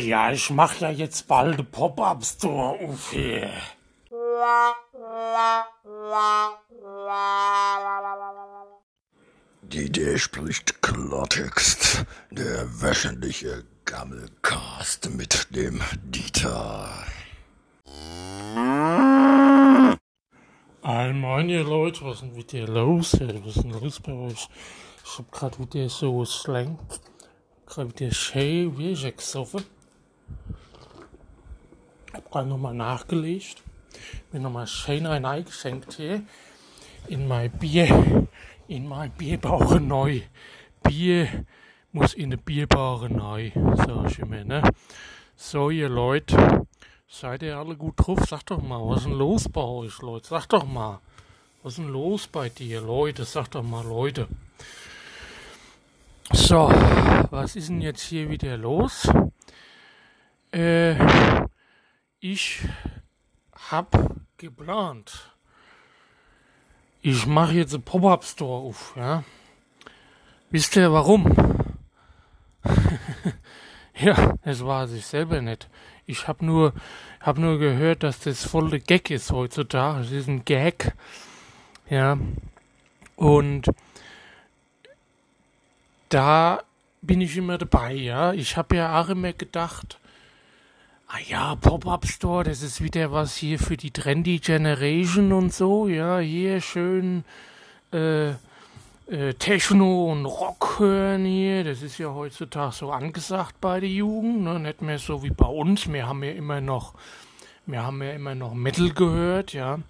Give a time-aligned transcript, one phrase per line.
[0.00, 1.70] Ja, ich mach ja jetzt bald
[2.48, 3.50] auf hier.
[9.60, 12.06] Die Idee spricht Klartext.
[12.30, 16.88] Der wöchentliche Gammelcast mit dem Dieter.
[20.82, 23.14] Allgemein, ihr Leute, was ist denn wieder los?
[23.14, 23.38] Ey?
[23.44, 24.48] Was ist denn los bei euch?
[25.04, 26.78] Ich hab grad wieder so Slang.
[27.66, 29.62] Grad wieder schön ich gesoffen.
[32.30, 33.62] Grad nochmal nachgelegt.
[34.30, 35.44] Mir nochmal schön ein Ei
[35.96, 36.22] hier.
[37.08, 38.28] In mein Bier.
[38.68, 40.20] In mein Bierbauch neu.
[40.82, 41.44] Bier
[41.90, 43.50] muss in eine Bierbare neu.
[43.74, 44.62] Sag ich immer, ne?
[45.34, 46.66] So, ihr Leute.
[47.08, 48.20] Seid ihr alle gut drauf?
[48.28, 50.28] Sag doch mal, was ist denn los bei euch, Leute?
[50.28, 51.00] Sag doch mal.
[51.64, 53.24] Was ist denn los bei dir, Leute?
[53.24, 54.28] Sag doch mal, Leute.
[56.32, 56.68] So,
[57.30, 59.10] was ist denn jetzt hier wieder los?
[60.52, 60.94] Äh,
[62.20, 62.60] ich
[63.70, 63.96] hab
[64.36, 65.30] geplant.
[67.02, 69.24] Ich mache jetzt einen Pop-Up-Store auf, ja.
[70.50, 71.34] Wisst ihr warum?
[73.98, 75.68] ja, das weiß ich selber nicht.
[76.04, 76.74] Ich habe nur,
[77.20, 80.00] hab nur gehört, dass das voll der Gag ist heutzutage.
[80.00, 80.92] Es ist ein Gag.
[81.88, 82.18] Ja.
[83.16, 83.70] Und
[86.10, 86.62] da
[87.00, 88.32] bin ich immer dabei, ja.
[88.32, 89.99] Ich habe ja auch immer gedacht,
[91.12, 95.88] ah ja, Pop-Up Store, das ist wieder was hier für die Trendy Generation und so,
[95.88, 96.18] ja.
[96.18, 97.24] Hier schön
[97.92, 101.64] äh, äh, Techno und Rock hören hier.
[101.64, 104.60] Das ist ja heutzutage so angesagt bei der Jugend, ne?
[104.60, 105.92] Nicht mehr so wie bei uns.
[105.92, 106.94] Wir haben ja immer noch,
[107.66, 109.80] wir haben ja immer noch Metal gehört, ja.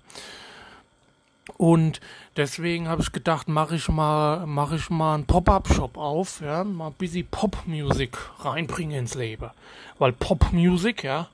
[1.56, 2.00] Und
[2.36, 6.88] deswegen habe ich gedacht, mache ich mal, mache ich mal einen Pop-up-Shop auf, ja, mal
[6.88, 9.50] ein bisschen Pop-Music reinbringen ins Leben,
[9.98, 11.28] weil Pop-Music, ja,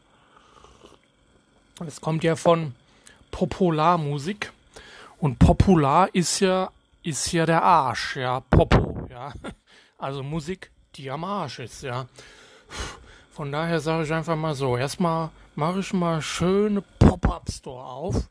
[1.78, 2.74] das kommt ja von
[3.30, 4.52] Popularmusik.
[5.18, 6.70] Und Popular ist ja,
[7.02, 9.32] ist ja der Arsch, ja, Popo, ja,
[9.98, 12.06] also Musik, die am Arsch ist, ja.
[13.30, 18.28] Von daher sage ich einfach mal so, erstmal mache ich mal schöne Pop-up-Store auf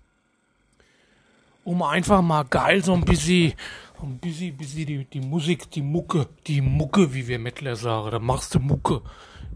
[1.65, 3.53] um einfach mal geil so ein bisschen,
[3.99, 8.11] so ein bisschen, bisschen die, die Musik, die Mucke, die Mucke, wie wir Mettler sagen,
[8.11, 9.01] da machst du Mucke,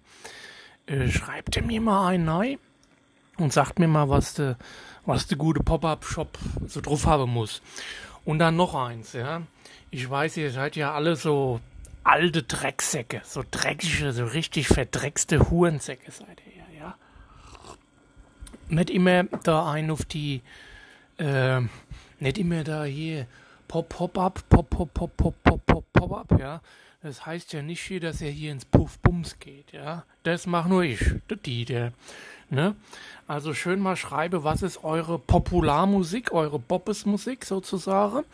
[0.86, 2.58] Äh, schreibt er mir mal ein Nein
[3.38, 4.56] und sagt mir mal, was der
[5.04, 7.62] was der gute Pop-Up-Shop so drauf haben muss.
[8.24, 9.42] Und dann noch eins, ja.
[9.90, 11.60] Ich weiß, ihr seid ja alle so
[12.04, 16.51] alte Drecksäcke, so dreckige, so richtig verdreckste Hurensäcke seid ihr.
[18.72, 20.40] Nicht immer da ein auf die,
[21.18, 21.60] äh,
[22.20, 23.26] nicht immer da hier
[23.68, 26.62] Pop, Pop up, Pop, Pop, Pop, Pop, Pop, Pop, Pop up, ja.
[27.02, 30.04] Das heißt ja nicht hier, dass er hier ins Puff Bums geht, ja.
[30.22, 31.92] Das mach nur ich, der Dieter,
[32.48, 32.74] ne.
[33.26, 38.24] Also schön mal schreibe, was ist eure Popularmusik, eure Bobbesmusik sozusagen.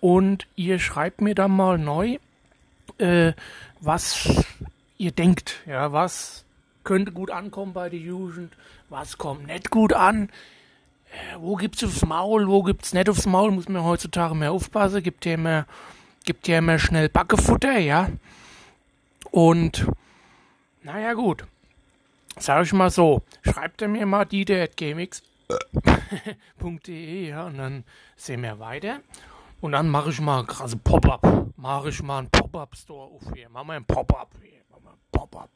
[0.00, 2.18] Und ihr schreibt mir dann mal neu,
[2.98, 3.32] äh,
[3.80, 4.28] was
[4.98, 6.44] ihr denkt, ja, was
[6.84, 8.52] könnte gut ankommen bei der Jugend,
[8.88, 10.28] was kommt nicht gut an.
[11.14, 15.02] äh, wo gibt's aufs Maul, wo gibt's nicht aufs Maul, muss man heutzutage mehr aufpassen,
[15.02, 15.66] gibt ja immer,
[16.24, 18.10] gibt ja immer schnell Backefutter, ja.
[19.30, 19.86] Und,
[20.82, 21.44] naja, gut.
[22.38, 25.28] Sag ich mal so, schreibt er mir mal die gmx.de,
[27.28, 27.84] ja, und dann
[28.16, 28.98] sehen wir weiter.
[29.60, 31.52] Und dann mache ich mal krasse Pop-up.
[31.56, 33.48] Mache ich mal einen Pop-up-Store auf hier.
[33.48, 34.60] Machen wir einen Pop-up hier.
[34.68, 35.50] Machen wir einen Pop-up.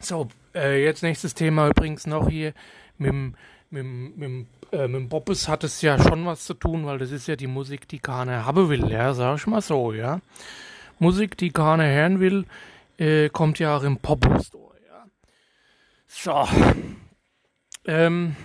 [0.00, 2.52] So, äh, jetzt nächstes Thema übrigens noch hier
[2.98, 3.34] mit dem
[3.70, 3.84] mit,
[4.16, 7.36] mit, äh, mit Bobbes hat es ja schon was zu tun, weil das ist ja
[7.36, 10.20] die Musik, die keiner haben will, ja, sag ich mal so, ja.
[10.98, 12.46] Musik, die keiner hören will,
[12.98, 15.06] äh, kommt ja auch im Pop-Store, ja.
[16.06, 16.48] So.
[17.84, 18.36] Ähm.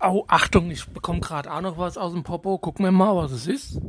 [0.00, 2.58] Oh, Achtung, ich bekomme gerade auch noch was aus dem Popo.
[2.58, 3.80] Gucken wir mal, was es ist.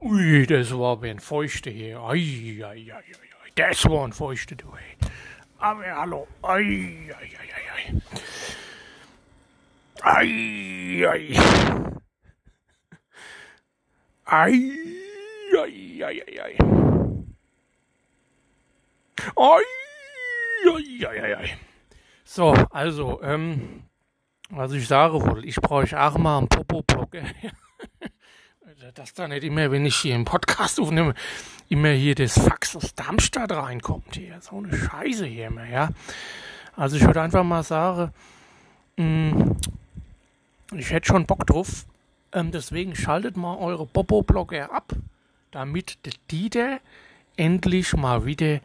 [0.00, 2.00] Ui, das war ein Feuchte hier.
[2.00, 4.66] Ei, ei, ei, ei, war ein Feuchte, du.
[4.74, 5.10] Ey.
[5.58, 6.26] Aber hallo.
[6.42, 8.02] Ei, ei, ei, ei, ei.
[10.04, 11.38] Ei, ei.
[14.30, 14.72] Ei,
[15.52, 16.56] ei, ei, ei, ei.
[19.36, 21.50] Ei, ei, ei, ei.
[22.24, 23.84] So, also, ähm,
[24.50, 27.10] was ich sagen wollte, ich brauche auch mal einen Popo-Blog.
[28.94, 31.14] Dass da nicht immer, wenn ich hier im Podcast aufnehme,
[31.68, 34.40] immer hier das Fax aus Darmstadt reinkommt hier.
[34.40, 35.90] So eine Scheiße hier immer, ja.
[36.74, 38.12] Also ich würde einfach mal sagen,
[38.96, 39.52] mm,
[40.76, 41.86] ich hätte schon Bock drauf.
[42.32, 44.92] Ähm, deswegen schaltet mal eure Popo-Blogger ab,
[45.52, 46.80] damit der Dieter
[47.36, 48.58] endlich mal wieder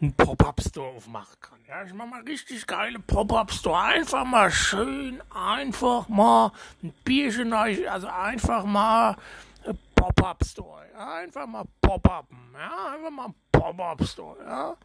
[0.00, 1.58] einen Pop-Up-Store aufmachen kann.
[1.68, 3.78] Ja, ich mach mal richtig geile Pop-Up-Store.
[3.80, 6.52] Einfach mal schön, einfach mal
[6.82, 9.16] ein Bierchen, also einfach mal
[9.94, 10.86] Pop-Up-Store.
[10.94, 12.38] Ja, einfach mal Pop-Upen.
[12.54, 14.42] Ja, einfach mal Pop-Up-Store.
[14.42, 14.76] Ja.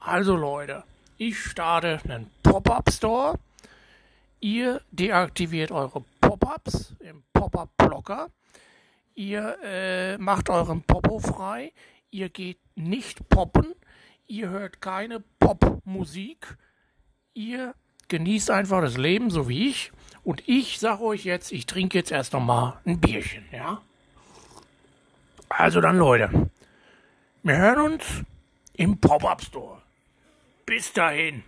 [0.00, 0.84] Also Leute,
[1.16, 3.38] ich starte einen Pop-Up-Store.
[4.40, 8.28] Ihr deaktiviert eure Pop-Ups im Pop-Up-Blocker.
[9.14, 11.72] Ihr äh, macht euren Popo frei.
[12.10, 13.74] Ihr geht nicht poppen
[14.26, 16.56] ihr hört keine Popmusik,
[17.34, 17.74] ihr
[18.08, 19.92] genießt einfach das Leben, so wie ich.
[20.24, 23.80] Und ich sage euch jetzt, ich trinke jetzt erst noch mal ein Bierchen, ja?
[25.48, 26.50] Also dann, Leute,
[27.42, 28.04] wir hören uns
[28.74, 29.80] im Pop-Up-Store.
[30.64, 31.44] Bis dahin,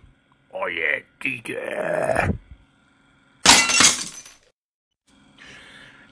[0.51, 2.29] euer Giga.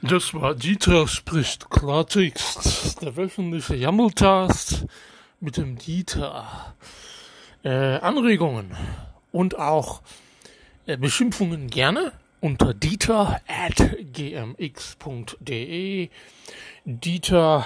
[0.01, 4.85] Das war Dieter spricht Klartext, der wöchentliche Jammeltast
[5.39, 6.73] mit dem Dieter
[7.63, 8.75] äh, Anregungen
[9.31, 10.01] und auch
[10.85, 12.11] äh, Beschimpfungen gerne
[12.41, 16.09] unter Dieter at gmx.de.
[16.85, 17.65] Dieter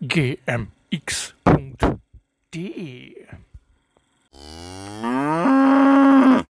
[0.00, 1.34] dieter.gmx.de
[2.54, 3.26] dieter.gmx.de